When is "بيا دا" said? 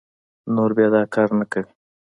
0.77-1.01